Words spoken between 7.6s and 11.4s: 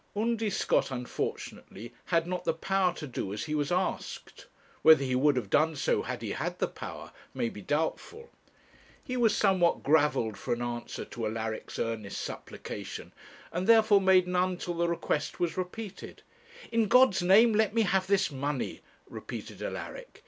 doubtful. He was somewhat gravelled for an answer to